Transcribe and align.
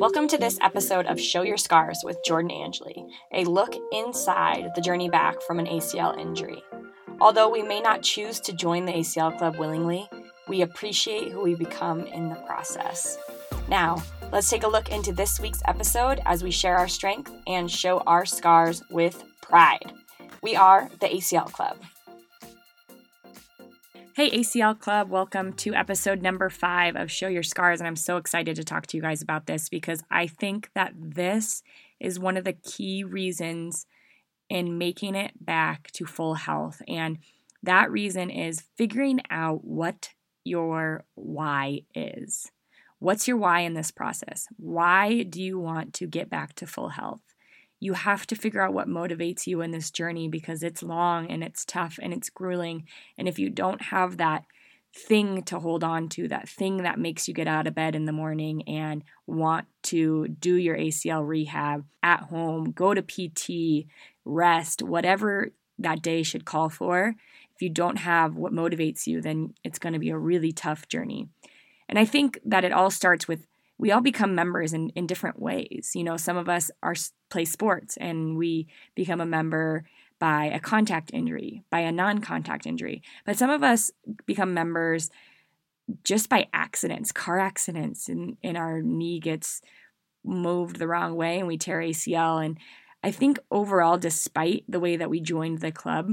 Welcome 0.00 0.28
to 0.28 0.38
this 0.38 0.56
episode 0.62 1.04
of 1.04 1.20
Show 1.20 1.42
Your 1.42 1.58
Scars 1.58 2.00
with 2.02 2.24
Jordan 2.24 2.50
Angeli, 2.50 3.04
a 3.34 3.44
look 3.44 3.76
inside 3.92 4.70
the 4.74 4.80
journey 4.80 5.10
back 5.10 5.42
from 5.42 5.58
an 5.58 5.66
ACL 5.66 6.18
injury. 6.18 6.64
Although 7.20 7.50
we 7.50 7.60
may 7.60 7.82
not 7.82 8.00
choose 8.00 8.40
to 8.40 8.54
join 8.54 8.86
the 8.86 8.94
ACL 8.94 9.36
club 9.36 9.58
willingly, 9.58 10.08
we 10.48 10.62
appreciate 10.62 11.30
who 11.30 11.42
we 11.42 11.54
become 11.54 12.06
in 12.06 12.30
the 12.30 12.36
process. 12.46 13.18
Now, 13.68 14.02
let's 14.32 14.48
take 14.48 14.62
a 14.62 14.68
look 14.68 14.90
into 14.90 15.12
this 15.12 15.38
week's 15.38 15.60
episode 15.66 16.22
as 16.24 16.42
we 16.42 16.50
share 16.50 16.78
our 16.78 16.88
strength 16.88 17.30
and 17.46 17.70
show 17.70 17.98
our 18.06 18.24
scars 18.24 18.82
with 18.90 19.22
pride. 19.42 19.92
We 20.42 20.56
are 20.56 20.88
the 21.00 21.08
ACL 21.08 21.52
Club. 21.52 21.76
Hey, 24.20 24.38
ACL 24.38 24.78
Club, 24.78 25.08
welcome 25.08 25.54
to 25.54 25.72
episode 25.72 26.20
number 26.20 26.50
five 26.50 26.94
of 26.94 27.10
Show 27.10 27.28
Your 27.28 27.42
Scars. 27.42 27.80
And 27.80 27.88
I'm 27.88 27.96
so 27.96 28.18
excited 28.18 28.54
to 28.56 28.64
talk 28.64 28.86
to 28.88 28.98
you 28.98 29.02
guys 29.02 29.22
about 29.22 29.46
this 29.46 29.70
because 29.70 30.02
I 30.10 30.26
think 30.26 30.68
that 30.74 30.92
this 30.94 31.62
is 31.98 32.20
one 32.20 32.36
of 32.36 32.44
the 32.44 32.52
key 32.52 33.02
reasons 33.02 33.86
in 34.50 34.76
making 34.76 35.14
it 35.14 35.42
back 35.42 35.90
to 35.92 36.04
full 36.04 36.34
health. 36.34 36.82
And 36.86 37.16
that 37.62 37.90
reason 37.90 38.28
is 38.28 38.66
figuring 38.76 39.20
out 39.30 39.64
what 39.64 40.10
your 40.44 41.06
why 41.14 41.84
is. 41.94 42.52
What's 42.98 43.26
your 43.26 43.38
why 43.38 43.60
in 43.60 43.72
this 43.72 43.90
process? 43.90 44.48
Why 44.58 45.22
do 45.22 45.42
you 45.42 45.58
want 45.58 45.94
to 45.94 46.06
get 46.06 46.28
back 46.28 46.54
to 46.56 46.66
full 46.66 46.90
health? 46.90 47.22
You 47.80 47.94
have 47.94 48.26
to 48.26 48.36
figure 48.36 48.60
out 48.60 48.74
what 48.74 48.88
motivates 48.88 49.46
you 49.46 49.62
in 49.62 49.70
this 49.70 49.90
journey 49.90 50.28
because 50.28 50.62
it's 50.62 50.82
long 50.82 51.30
and 51.30 51.42
it's 51.42 51.64
tough 51.64 51.98
and 52.00 52.12
it's 52.12 52.28
grueling. 52.28 52.86
And 53.16 53.26
if 53.26 53.38
you 53.38 53.48
don't 53.48 53.80
have 53.82 54.18
that 54.18 54.44
thing 54.94 55.42
to 55.44 55.58
hold 55.58 55.82
on 55.82 56.08
to, 56.10 56.28
that 56.28 56.48
thing 56.48 56.78
that 56.78 56.98
makes 56.98 57.26
you 57.26 57.32
get 57.32 57.48
out 57.48 57.66
of 57.66 57.74
bed 57.74 57.94
in 57.94 58.04
the 58.04 58.12
morning 58.12 58.62
and 58.68 59.02
want 59.26 59.66
to 59.84 60.28
do 60.28 60.56
your 60.56 60.76
ACL 60.76 61.26
rehab 61.26 61.86
at 62.02 62.20
home, 62.24 62.72
go 62.72 62.92
to 62.92 63.02
PT, 63.02 63.86
rest, 64.24 64.82
whatever 64.82 65.50
that 65.78 66.02
day 66.02 66.22
should 66.22 66.44
call 66.44 66.68
for, 66.68 67.14
if 67.54 67.62
you 67.62 67.70
don't 67.70 67.98
have 67.98 68.36
what 68.36 68.52
motivates 68.52 69.06
you, 69.06 69.20
then 69.20 69.54
it's 69.64 69.78
going 69.78 69.92
to 69.92 69.98
be 69.98 70.10
a 70.10 70.18
really 70.18 70.52
tough 70.52 70.88
journey. 70.88 71.28
And 71.88 71.98
I 71.98 72.04
think 72.04 72.38
that 72.44 72.64
it 72.64 72.72
all 72.72 72.90
starts 72.90 73.26
with 73.26 73.46
we 73.80 73.90
all 73.90 74.02
become 74.02 74.34
members 74.34 74.74
in, 74.74 74.90
in 74.90 75.06
different 75.06 75.40
ways. 75.40 75.92
You 75.94 76.04
know, 76.04 76.18
some 76.18 76.36
of 76.36 76.50
us 76.50 76.70
are 76.82 76.94
play 77.30 77.46
sports 77.46 77.96
and 77.96 78.36
we 78.36 78.68
become 78.94 79.22
a 79.22 79.26
member 79.26 79.84
by 80.18 80.44
a 80.46 80.60
contact 80.60 81.10
injury, 81.14 81.64
by 81.70 81.80
a 81.80 81.90
non-contact 81.90 82.66
injury. 82.66 83.02
But 83.24 83.38
some 83.38 83.48
of 83.48 83.62
us 83.62 83.90
become 84.26 84.52
members 84.52 85.08
just 86.04 86.28
by 86.28 86.48
accidents, 86.52 87.10
car 87.10 87.38
accidents, 87.38 88.08
and, 88.08 88.36
and 88.44 88.58
our 88.58 88.82
knee 88.82 89.18
gets 89.18 89.62
moved 90.22 90.78
the 90.78 90.86
wrong 90.86 91.16
way 91.16 91.38
and 91.38 91.48
we 91.48 91.56
tear 91.56 91.80
ACL. 91.80 92.44
And 92.44 92.58
I 93.02 93.10
think 93.10 93.38
overall, 93.50 93.96
despite 93.96 94.64
the 94.68 94.78
way 94.78 94.96
that 94.96 95.08
we 95.08 95.20
joined 95.20 95.60
the 95.60 95.72
club, 95.72 96.12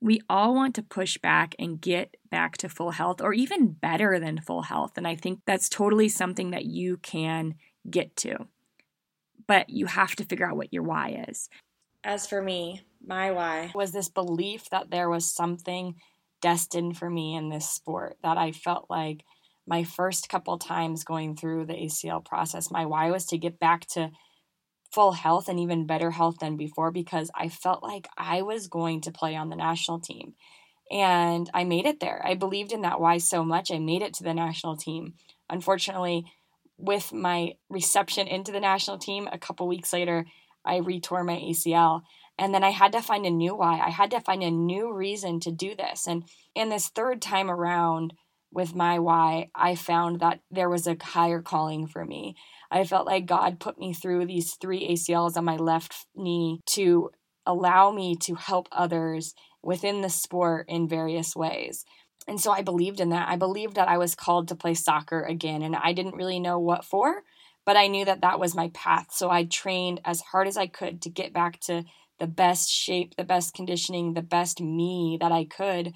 we 0.00 0.20
all 0.28 0.54
want 0.54 0.74
to 0.76 0.82
push 0.82 1.18
back 1.18 1.54
and 1.58 1.80
get 1.80 2.16
back 2.30 2.56
to 2.58 2.68
full 2.68 2.92
health 2.92 3.20
or 3.20 3.32
even 3.32 3.68
better 3.68 4.20
than 4.20 4.40
full 4.40 4.62
health. 4.62 4.92
And 4.96 5.06
I 5.06 5.16
think 5.16 5.40
that's 5.44 5.68
totally 5.68 6.08
something 6.08 6.50
that 6.52 6.64
you 6.64 6.98
can 6.98 7.54
get 7.88 8.14
to. 8.16 8.46
But 9.46 9.70
you 9.70 9.86
have 9.86 10.14
to 10.16 10.24
figure 10.24 10.46
out 10.46 10.56
what 10.56 10.72
your 10.72 10.82
why 10.82 11.24
is. 11.28 11.48
As 12.04 12.26
for 12.26 12.40
me, 12.40 12.82
my 13.04 13.32
why 13.32 13.72
was 13.74 13.92
this 13.92 14.08
belief 14.08 14.70
that 14.70 14.90
there 14.90 15.10
was 15.10 15.26
something 15.26 15.96
destined 16.40 16.96
for 16.96 17.10
me 17.10 17.34
in 17.34 17.48
this 17.48 17.68
sport 17.68 18.16
that 18.22 18.38
I 18.38 18.52
felt 18.52 18.86
like 18.88 19.24
my 19.66 19.84
first 19.84 20.28
couple 20.28 20.58
times 20.58 21.04
going 21.04 21.34
through 21.34 21.66
the 21.66 21.74
ACL 21.74 22.24
process, 22.24 22.70
my 22.70 22.86
why 22.86 23.10
was 23.10 23.26
to 23.26 23.38
get 23.38 23.58
back 23.58 23.86
to 23.88 24.10
full 24.90 25.12
health 25.12 25.48
and 25.48 25.60
even 25.60 25.86
better 25.86 26.10
health 26.10 26.36
than 26.40 26.56
before 26.56 26.90
because 26.90 27.30
I 27.34 27.48
felt 27.48 27.82
like 27.82 28.08
I 28.16 28.42
was 28.42 28.68
going 28.68 29.02
to 29.02 29.12
play 29.12 29.36
on 29.36 29.50
the 29.50 29.56
national 29.56 30.00
team. 30.00 30.34
And 30.90 31.50
I 31.52 31.64
made 31.64 31.84
it 31.84 32.00
there. 32.00 32.22
I 32.24 32.34
believed 32.34 32.72
in 32.72 32.82
that 32.82 33.00
why 33.00 33.18
so 33.18 33.44
much. 33.44 33.70
I 33.70 33.78
made 33.78 34.02
it 34.02 34.14
to 34.14 34.24
the 34.24 34.32
national 34.32 34.76
team. 34.76 35.14
Unfortunately, 35.50 36.24
with 36.78 37.12
my 37.12 37.54
reception 37.68 38.26
into 38.26 38.52
the 38.52 38.60
national 38.60 38.98
team, 38.98 39.28
a 39.30 39.38
couple 39.38 39.68
weeks 39.68 39.92
later, 39.92 40.24
I 40.64 40.80
retore 40.80 41.26
my 41.26 41.36
ACL. 41.36 42.02
And 42.38 42.54
then 42.54 42.62
I 42.62 42.70
had 42.70 42.92
to 42.92 43.02
find 43.02 43.26
a 43.26 43.30
new 43.30 43.54
why. 43.56 43.80
I 43.80 43.90
had 43.90 44.10
to 44.12 44.20
find 44.20 44.42
a 44.42 44.50
new 44.50 44.92
reason 44.92 45.40
to 45.40 45.50
do 45.50 45.74
this. 45.74 46.06
And 46.06 46.24
in 46.54 46.68
this 46.68 46.88
third 46.88 47.20
time 47.20 47.50
around 47.50 48.14
with 48.52 48.74
my 48.74 48.98
why, 48.98 49.50
I 49.54 49.74
found 49.74 50.20
that 50.20 50.40
there 50.50 50.68
was 50.68 50.86
a 50.86 50.96
higher 51.00 51.42
calling 51.42 51.86
for 51.86 52.04
me. 52.04 52.36
I 52.70 52.84
felt 52.84 53.06
like 53.06 53.26
God 53.26 53.60
put 53.60 53.78
me 53.78 53.92
through 53.92 54.26
these 54.26 54.54
three 54.54 54.88
ACLs 54.88 55.36
on 55.36 55.44
my 55.44 55.56
left 55.56 56.06
knee 56.14 56.60
to 56.70 57.10
allow 57.46 57.90
me 57.90 58.16
to 58.16 58.34
help 58.34 58.68
others 58.72 59.34
within 59.62 60.00
the 60.00 60.10
sport 60.10 60.66
in 60.68 60.88
various 60.88 61.34
ways. 61.34 61.84
And 62.26 62.40
so 62.40 62.52
I 62.52 62.62
believed 62.62 63.00
in 63.00 63.08
that. 63.10 63.28
I 63.28 63.36
believed 63.36 63.76
that 63.76 63.88
I 63.88 63.96
was 63.96 64.14
called 64.14 64.48
to 64.48 64.54
play 64.54 64.74
soccer 64.74 65.22
again, 65.22 65.62
and 65.62 65.74
I 65.74 65.92
didn't 65.92 66.16
really 66.16 66.40
know 66.40 66.58
what 66.58 66.84
for, 66.84 67.22
but 67.64 67.76
I 67.76 67.86
knew 67.86 68.04
that 68.04 68.20
that 68.20 68.38
was 68.38 68.54
my 68.54 68.68
path. 68.74 69.08
So 69.12 69.30
I 69.30 69.44
trained 69.44 70.00
as 70.04 70.20
hard 70.20 70.46
as 70.46 70.56
I 70.56 70.66
could 70.66 71.00
to 71.02 71.10
get 71.10 71.32
back 71.32 71.58
to 71.60 71.84
the 72.18 72.26
best 72.26 72.70
shape, 72.70 73.16
the 73.16 73.24
best 73.24 73.54
conditioning, 73.54 74.12
the 74.12 74.22
best 74.22 74.60
me 74.60 75.16
that 75.20 75.32
I 75.32 75.44
could 75.44 75.94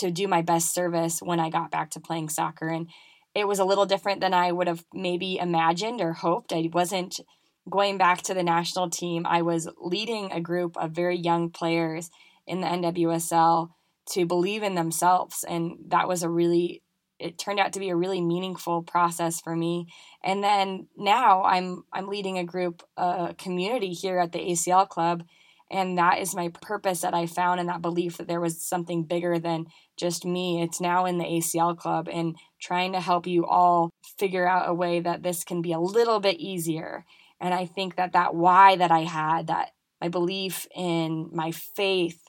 to 0.00 0.10
do 0.10 0.28
my 0.28 0.42
best 0.42 0.74
service 0.74 1.20
when 1.20 1.40
I 1.40 1.50
got 1.50 1.70
back 1.70 1.90
to 1.90 2.00
playing 2.00 2.28
soccer. 2.28 2.68
And 2.68 2.88
it 3.34 3.46
was 3.46 3.58
a 3.58 3.64
little 3.64 3.86
different 3.86 4.20
than 4.20 4.34
I 4.34 4.52
would 4.52 4.66
have 4.66 4.84
maybe 4.92 5.38
imagined 5.38 6.00
or 6.00 6.12
hoped. 6.12 6.52
I 6.52 6.68
wasn't 6.72 7.20
going 7.68 7.98
back 7.98 8.22
to 8.22 8.34
the 8.34 8.42
national 8.42 8.90
team. 8.90 9.26
I 9.26 9.42
was 9.42 9.68
leading 9.80 10.32
a 10.32 10.40
group 10.40 10.76
of 10.76 10.92
very 10.92 11.16
young 11.16 11.50
players 11.50 12.10
in 12.46 12.60
the 12.60 12.66
NWSL 12.66 13.70
to 14.10 14.26
believe 14.26 14.62
in 14.62 14.74
themselves. 14.74 15.44
And 15.48 15.76
that 15.88 16.08
was 16.08 16.22
a 16.22 16.28
really, 16.28 16.82
it 17.18 17.38
turned 17.38 17.60
out 17.60 17.74
to 17.74 17.80
be 17.80 17.90
a 17.90 17.96
really 17.96 18.20
meaningful 18.20 18.82
process 18.82 19.40
for 19.40 19.54
me. 19.54 19.86
And 20.24 20.42
then 20.42 20.88
now 20.96 21.44
I'm, 21.44 21.84
I'm 21.92 22.08
leading 22.08 22.38
a 22.38 22.44
group, 22.44 22.82
a 22.96 23.34
community 23.38 23.92
here 23.92 24.18
at 24.18 24.32
the 24.32 24.40
ACL 24.40 24.88
Club 24.88 25.22
and 25.70 25.96
that 25.98 26.18
is 26.18 26.34
my 26.34 26.48
purpose 26.48 27.02
that 27.02 27.14
I 27.14 27.26
found 27.26 27.60
and 27.60 27.68
that 27.68 27.82
belief 27.82 28.16
that 28.16 28.26
there 28.26 28.40
was 28.40 28.60
something 28.60 29.04
bigger 29.04 29.38
than 29.38 29.66
just 29.96 30.24
me. 30.24 30.62
It's 30.62 30.80
now 30.80 31.04
in 31.06 31.18
the 31.18 31.24
ACL 31.24 31.76
club 31.76 32.08
and 32.10 32.36
trying 32.60 32.92
to 32.92 33.00
help 33.00 33.26
you 33.26 33.46
all 33.46 33.90
figure 34.18 34.48
out 34.48 34.68
a 34.68 34.74
way 34.74 35.00
that 35.00 35.22
this 35.22 35.44
can 35.44 35.62
be 35.62 35.72
a 35.72 35.78
little 35.78 36.18
bit 36.18 36.40
easier. 36.40 37.04
And 37.40 37.54
I 37.54 37.66
think 37.66 37.96
that 37.96 38.12
that 38.12 38.34
why 38.34 38.76
that 38.76 38.90
I 38.90 39.00
had, 39.00 39.46
that 39.46 39.70
my 40.00 40.08
belief 40.08 40.66
in 40.74 41.30
my 41.32 41.52
faith, 41.52 42.20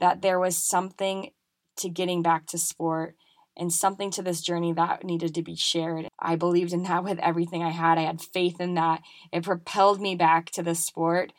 that 0.00 0.22
there 0.22 0.40
was 0.40 0.56
something 0.56 1.30
to 1.78 1.90
getting 1.90 2.22
back 2.22 2.46
to 2.46 2.58
sport 2.58 3.14
and 3.58 3.72
something 3.72 4.10
to 4.10 4.22
this 4.22 4.40
journey 4.40 4.72
that 4.72 5.04
needed 5.04 5.34
to 5.34 5.42
be 5.42 5.56
shared. 5.56 6.08
I 6.18 6.36
believed 6.36 6.72
in 6.72 6.82
that 6.84 7.04
with 7.04 7.18
everything 7.18 7.62
I 7.62 7.70
had. 7.70 7.98
I 7.98 8.02
had 8.02 8.20
faith 8.20 8.60
in 8.60 8.74
that. 8.74 9.02
It 9.32 9.44
propelled 9.44 10.00
me 10.00 10.14
back 10.14 10.50
to 10.52 10.62
the 10.62 10.74
sport 10.74 11.32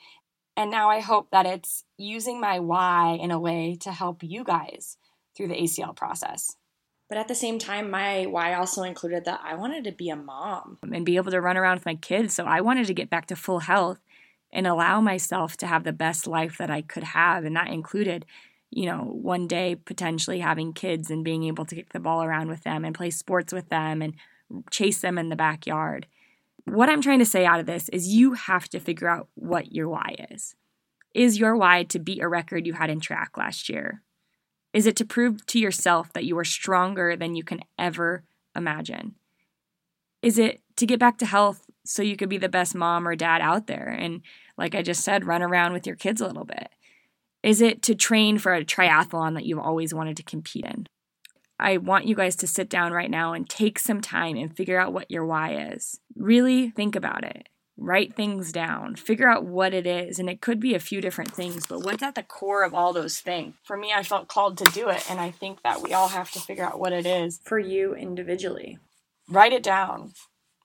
and 0.58 0.72
now 0.72 0.90
I 0.90 1.02
hope 1.02 1.30
that 1.32 1.46
it's 1.46 1.84
using 1.98 2.42
my 2.42 2.60
why 2.60 3.18
in 3.22 3.30
a 3.30 3.40
way 3.40 3.78
to 3.82 3.92
help 3.92 4.24
you 4.24 4.44
guys 4.44 4.98
through 5.36 5.50
the 5.50 5.54
ACL 5.54 5.96
process. 5.96 6.58
But 7.08 7.20
at 7.20 7.28
the 7.28 7.36
same 7.36 7.60
time, 7.60 7.92
my 7.92 8.26
why 8.26 8.56
also 8.56 8.82
included 8.82 9.24
that 9.26 9.40
I 9.44 9.54
wanted 9.54 9.84
to 9.84 9.92
be 9.92 10.10
a 10.10 10.16
mom 10.16 10.80
and 10.92 11.06
be 11.06 11.16
able 11.16 11.32
to 11.32 11.40
run 11.40 11.58
around 11.58 11.76
with 11.76 11.86
my 11.86 11.96
kids. 11.96 12.34
So 12.34 12.46
I 12.46 12.62
wanted 12.62 12.88
to 12.88 12.96
get 12.96 13.10
back 13.10 13.28
to 13.28 13.36
full 13.36 13.60
health 13.60 14.00
and 14.52 14.66
allow 14.66 15.00
myself 15.00 15.56
to 15.58 15.68
have 15.68 15.84
the 15.84 15.94
best 15.94 16.26
life 16.26 16.58
that 16.58 16.72
I 16.72 16.82
could 16.82 17.04
have. 17.04 17.46
And 17.46 17.56
that 17.56 17.68
included, 17.68 18.26
you 18.72 18.88
know, 18.88 19.02
one 19.04 19.48
day 19.48 19.76
potentially 19.76 20.40
having 20.40 20.74
kids 20.74 21.12
and 21.12 21.24
being 21.24 21.44
able 21.44 21.66
to 21.66 21.76
kick 21.76 21.94
the 21.94 22.00
ball 22.00 22.24
around 22.24 22.50
with 22.50 22.64
them 22.64 22.84
and 22.84 22.96
play 22.96 23.12
sports 23.12 23.54
with 23.54 23.70
them 23.70 24.02
and 24.02 24.16
chase 24.72 25.02
them 25.02 25.20
in 25.20 25.30
the 25.30 25.36
backyard 25.36 26.08
what 26.70 26.90
I'm 26.90 27.02
trying 27.02 27.20
to 27.20 27.26
say 27.26 27.46
out 27.46 27.60
of 27.60 27.66
this 27.66 27.90
is 27.90 28.08
you 28.14 28.34
have 28.34 28.68
to 28.70 28.80
figure 28.80 29.08
out 29.08 29.30
what 29.36 29.72
your 29.72 29.88
why 29.88 30.16
is. 30.32 30.56
Is 31.14 31.40
your 31.40 31.56
why 31.56 31.84
to 31.86 32.00
beat 32.00 32.22
a 32.22 32.28
record 32.28 32.68
you 32.68 32.74
had 32.74 32.90
in 32.90 33.00
track 33.00 33.38
last 33.38 33.70
year? 33.70 34.04
Is 34.74 34.86
it 34.86 34.96
to 34.98 35.06
prove 35.06 35.46
to 35.48 35.60
yourself 35.60 36.12
that 36.14 36.26
you 36.26 36.38
are 36.38 36.44
stronger 36.44 37.16
than 37.16 37.36
you 37.36 37.44
can 37.44 37.62
ever 37.80 38.24
imagine? 38.56 39.16
Is 40.22 40.38
it 40.38 40.62
to 40.76 40.86
get 40.86 41.00
back 41.00 41.18
to 41.20 41.26
health 41.26 41.66
so 41.86 42.04
you 42.04 42.18
could 42.18 42.30
be 42.30 42.38
the 42.38 42.50
best 42.50 42.76
mom 42.76 43.08
or 43.08 43.16
dad 43.16 43.42
out 43.42 43.68
there 43.68 43.88
and, 43.88 44.22
like 44.58 44.76
I 44.76 44.82
just 44.82 45.04
said, 45.04 45.26
run 45.26 45.42
around 45.42 45.74
with 45.74 45.88
your 45.88 45.96
kids 45.96 46.22
a 46.22 46.28
little 46.28 46.46
bit? 46.46 46.70
Is 47.44 47.62
it 47.62 47.82
to 47.84 47.96
train 47.96 48.38
for 48.38 48.54
a 48.54 48.66
triathlon 48.66 49.36
that 49.36 49.46
you've 49.46 49.58
always 49.58 49.94
wanted 49.94 50.18
to 50.18 50.24
compete 50.24 50.66
in? 50.66 50.88
I 51.60 51.78
want 51.78 52.06
you 52.06 52.16
guys 52.16 52.36
to 52.38 52.48
sit 52.48 52.70
down 52.70 52.94
right 52.94 53.10
now 53.10 53.34
and 53.34 53.50
take 53.50 53.80
some 53.80 54.02
time 54.02 54.38
and 54.38 54.56
figure 54.56 54.80
out 54.80 54.94
what 54.94 55.10
your 55.10 55.26
why 55.26 55.72
is. 55.74 56.00
Really 56.16 56.70
think 56.70 56.96
about 56.96 57.24
it. 57.24 57.48
Write 57.80 58.16
things 58.16 58.52
down. 58.52 58.96
Figure 58.96 59.30
out 59.30 59.46
what 59.46 59.74
it 59.74 59.86
is. 59.86 60.18
And 60.20 60.30
it 60.30 60.42
could 60.42 60.60
be 60.60 60.74
a 60.74 60.80
few 60.80 61.00
different 61.00 61.32
things, 61.32 61.66
but 61.68 61.84
what's 61.84 62.02
at 62.04 62.16
the 62.16 62.24
core 62.24 62.64
of 62.64 62.74
all 62.74 62.92
those 62.94 63.20
things? 63.20 63.54
For 63.64 63.78
me, 63.78 63.92
I 63.96 64.04
felt 64.04 64.28
called 64.28 64.58
to 64.60 64.66
do 64.66 64.90
it. 64.90 65.10
And 65.10 65.20
I 65.20 65.32
think 65.32 65.62
that 65.64 65.82
we 65.82 65.94
all 65.94 66.08
have 66.08 66.32
to 66.32 66.40
figure 66.40 66.66
out 66.66 66.80
what 66.80 66.94
it 66.94 67.06
is 67.06 67.40
for 67.44 67.60
you 67.60 67.94
individually. 67.94 68.80
Write 69.30 69.54
it 69.54 69.64
down. 69.64 70.14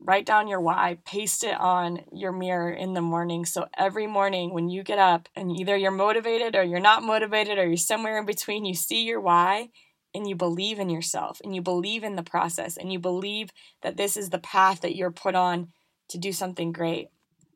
write 0.00 0.26
down 0.26 0.48
your 0.48 0.60
why, 0.60 0.98
paste 1.04 1.44
it 1.44 1.58
on 1.58 2.00
your 2.12 2.32
mirror 2.32 2.70
in 2.70 2.94
the 2.94 3.00
morning. 3.00 3.44
So 3.44 3.66
every 3.78 4.06
morning 4.06 4.52
when 4.52 4.68
you 4.68 4.82
get 4.82 4.98
up 4.98 5.28
and 5.36 5.52
either 5.52 5.76
you're 5.76 5.90
motivated 5.90 6.56
or 6.56 6.62
you're 6.62 6.80
not 6.80 7.02
motivated 7.02 7.58
or 7.58 7.66
you're 7.66 7.76
somewhere 7.76 8.18
in 8.18 8.26
between, 8.26 8.64
you 8.64 8.74
see 8.74 9.04
your 9.04 9.20
why 9.20 9.68
and 10.14 10.28
you 10.28 10.34
believe 10.34 10.78
in 10.78 10.90
yourself 10.90 11.40
and 11.42 11.54
you 11.54 11.62
believe 11.62 12.04
in 12.04 12.16
the 12.16 12.22
process 12.22 12.76
and 12.76 12.92
you 12.92 12.98
believe 12.98 13.50
that 13.82 13.96
this 13.96 14.16
is 14.16 14.30
the 14.30 14.38
path 14.38 14.80
that 14.80 14.96
you're 14.96 15.10
put 15.10 15.34
on 15.34 15.68
to 16.08 16.18
do 16.18 16.32
something 16.32 16.72
great. 16.72 17.08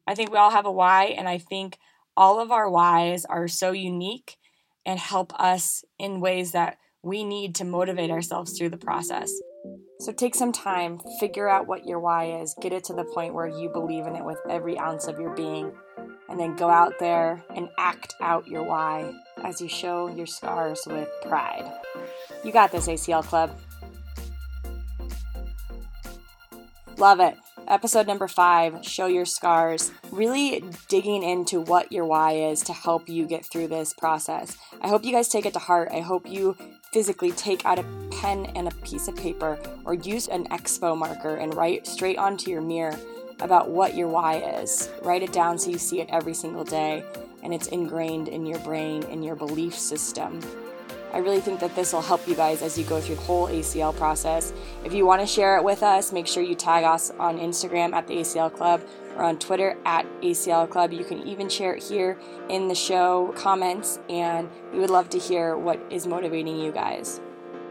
I 0.07 0.15
think 0.15 0.31
we 0.31 0.39
all 0.39 0.51
have 0.51 0.67
a 0.67 0.73
why, 0.73 1.07
and 1.07 1.29
I 1.29 1.39
think 1.39 1.79
all 2.17 2.41
of 2.41 2.51
our 2.51 2.71
whys 2.71 3.25
are 3.25 3.49
so 3.49 3.73
unique 3.73 4.37
and 4.87 4.99
help 4.99 5.39
us 5.39 5.85
in 5.99 6.21
ways 6.21 6.53
that 6.53 6.79
we 7.03 7.25
need 7.25 7.55
to 7.57 7.65
motivate 7.65 8.11
ourselves 8.11 8.57
through 8.57 8.71
the 8.71 8.77
process. 8.77 9.31
So 10.01 10.13
take 10.13 10.35
some 10.35 10.53
time, 10.53 11.01
figure 11.19 11.49
out 11.49 11.67
what 11.67 11.87
your 11.87 11.99
why 11.99 12.41
is, 12.41 12.55
get 12.61 12.73
it 12.73 12.85
to 12.85 12.95
the 12.95 13.05
point 13.05 13.35
where 13.35 13.49
you 13.49 13.69
believe 13.69 14.07
in 14.07 14.15
it 14.15 14.25
with 14.25 14.39
every 14.49 14.79
ounce 14.79 15.07
of 15.09 15.19
your 15.19 15.35
being, 15.35 15.73
and 16.29 16.39
then 16.39 16.55
go 16.57 16.69
out 16.69 16.95
there 17.01 17.45
and 17.55 17.69
act 17.79 18.15
out 18.21 18.47
your 18.47 18.63
why 18.63 19.13
as 19.47 19.61
you 19.61 19.69
show 19.69 20.09
your 20.09 20.27
scars 20.27 20.83
with 20.87 21.09
pride. 21.23 21.71
You 22.45 22.53
got 22.53 22.73
this, 22.73 22.89
ACL 22.89 23.23
Club. 23.23 23.57
Love 26.99 27.21
it. 27.21 27.37
Episode 27.69 28.07
number 28.07 28.27
five 28.27 28.85
Show 28.85 29.07
Your 29.07 29.25
Scars. 29.25 29.93
Really 30.11 30.65
digging 30.89 31.23
into 31.23 31.61
what 31.61 31.93
your 31.93 32.05
why 32.05 32.33
is 32.33 32.61
to 32.63 32.73
help 32.73 33.09
you 33.09 33.27
get 33.27 33.45
through 33.45 33.69
this 33.69 33.93
process. 33.93 34.57
I 34.81 34.89
hope 34.89 35.05
you 35.05 35.13
guys 35.13 35.29
take 35.29 35.47
it 35.47 35.53
to 35.53 35.59
heart. 35.59 35.91
I 35.93 36.01
hope 36.01 36.29
you 36.29 36.57
physically 36.93 37.31
take 37.33 37.65
out 37.65 37.79
a 37.79 37.85
pen 38.11 38.47
and 38.57 38.67
a 38.67 38.75
piece 38.83 39.07
of 39.09 39.17
paper 39.17 39.59
or 39.85 39.95
use 39.95 40.27
an 40.29 40.47
expo 40.49 40.97
marker 40.97 41.37
and 41.37 41.55
write 41.55 41.87
straight 41.87 42.19
onto 42.19 42.51
your 42.51 42.63
mirror 42.63 42.97
about 43.41 43.69
what 43.69 43.95
your 43.95 44.09
why 44.09 44.39
is. 44.39 44.89
Write 45.03 45.23
it 45.23 45.33
down 45.33 45.59
so 45.59 45.71
you 45.71 45.79
see 45.79 46.01
it 46.01 46.09
every 46.11 46.35
single 46.35 46.65
day 46.65 47.05
and 47.47 47.55
it's 47.55 47.69
ingrained 47.69 48.27
in 48.27 48.45
your 48.45 48.59
brain 48.59 49.05
and 49.05 49.25
your 49.25 49.37
belief 49.37 49.73
system. 49.73 50.41
I 51.13 51.19
really 51.19 51.41
think 51.41 51.61
that 51.61 51.77
this 51.77 51.93
will 51.93 52.03
help 52.03 52.27
you 52.27 52.35
guys 52.35 52.61
as 52.61 52.77
you 52.77 52.85
go 52.85 53.01
through 53.01 53.15
the 53.15 53.23
whole 53.23 53.47
ACL 53.47 53.97
process. 53.97 54.53
If 54.85 54.93
you 54.93 55.07
want 55.07 55.21
to 55.21 55.29
share 55.29 55.57
it 55.57 55.63
with 55.63 55.85
us, 55.85 56.13
make 56.13 56.27
sure 56.27 56.43
you 56.43 56.57
tag 56.57 56.83
us 56.83 57.13
on 57.21 57.39
Instagram 57.39 57.93
at 57.93 58.09
the 58.09 58.17
ACL 58.17 58.53
Club 58.53 58.83
or 59.17 59.23
on 59.23 59.39
Twitter 59.39 59.79
at 59.85 60.05
ACL 60.23 60.69
Club. 60.69 60.93
You 60.93 61.05
can 61.05 61.23
even 61.23 61.49
share 61.49 61.77
it 61.77 61.85
here 61.85 62.19
in 62.49 62.67
the 62.67 62.75
show 62.75 63.33
comments, 63.37 64.01
and 64.09 64.51
we 64.73 64.81
would 64.81 64.91
love 64.91 65.09
to 65.11 65.19
hear 65.19 65.57
what 65.57 65.81
is 65.89 66.05
motivating 66.05 66.59
you 66.59 66.73
guys. 66.73 67.21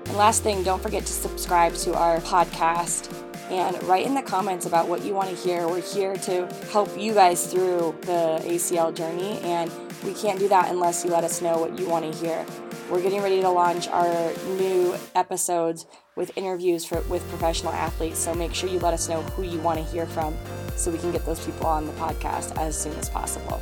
And 0.05 0.15
last 0.15 0.41
thing, 0.41 0.63
don't 0.63 0.81
forget 0.81 1.05
to 1.05 1.13
subscribe 1.13 1.73
to 1.75 1.95
our 1.95 2.19
podcast 2.21 3.11
and 3.49 3.81
write 3.83 4.05
in 4.05 4.15
the 4.15 4.21
comments 4.21 4.65
about 4.65 4.87
what 4.87 5.03
you 5.03 5.13
want 5.13 5.29
to 5.29 5.35
hear. 5.35 5.67
We're 5.67 5.81
here 5.81 6.15
to 6.15 6.47
help 6.71 6.97
you 6.97 7.13
guys 7.13 7.51
through 7.51 7.95
the 8.01 8.41
ACL 8.43 8.95
journey, 8.95 9.39
and 9.41 9.71
we 10.03 10.13
can't 10.13 10.39
do 10.39 10.47
that 10.49 10.71
unless 10.71 11.03
you 11.03 11.11
let 11.11 11.23
us 11.23 11.41
know 11.41 11.57
what 11.57 11.77
you 11.77 11.87
want 11.87 12.11
to 12.11 12.19
hear. 12.19 12.45
We're 12.89 13.01
getting 13.01 13.21
ready 13.21 13.41
to 13.41 13.49
launch 13.49 13.87
our 13.87 14.31
new 14.57 14.95
episodes 15.15 15.85
with 16.15 16.35
interviews 16.37 16.85
for, 16.85 17.01
with 17.01 17.27
professional 17.29 17.73
athletes, 17.73 18.19
so 18.19 18.33
make 18.33 18.53
sure 18.53 18.69
you 18.69 18.79
let 18.79 18.93
us 18.93 19.09
know 19.09 19.21
who 19.21 19.43
you 19.43 19.59
want 19.59 19.79
to 19.79 19.85
hear 19.85 20.05
from 20.05 20.35
so 20.75 20.91
we 20.91 20.97
can 20.97 21.11
get 21.11 21.25
those 21.25 21.43
people 21.45 21.67
on 21.67 21.85
the 21.85 21.93
podcast 21.93 22.57
as 22.57 22.79
soon 22.79 22.95
as 22.97 23.09
possible. 23.09 23.61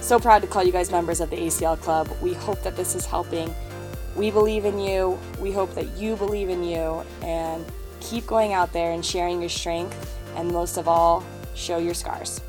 So 0.00 0.18
proud 0.18 0.42
to 0.42 0.48
call 0.48 0.64
you 0.64 0.72
guys 0.72 0.90
members 0.90 1.20
of 1.20 1.30
the 1.30 1.36
ACL 1.36 1.78
Club. 1.80 2.08
We 2.22 2.32
hope 2.32 2.62
that 2.62 2.76
this 2.76 2.94
is 2.94 3.06
helping. 3.06 3.54
We 4.16 4.30
believe 4.30 4.64
in 4.64 4.78
you. 4.78 5.18
We 5.38 5.52
hope 5.52 5.74
that 5.74 5.96
you 5.96 6.16
believe 6.16 6.48
in 6.48 6.64
you. 6.64 7.04
And 7.22 7.64
keep 8.00 8.26
going 8.26 8.52
out 8.52 8.72
there 8.72 8.92
and 8.92 9.04
sharing 9.04 9.40
your 9.40 9.50
strength. 9.50 10.18
And 10.36 10.50
most 10.50 10.76
of 10.76 10.88
all, 10.88 11.24
show 11.54 11.78
your 11.78 11.94
scars. 11.94 12.40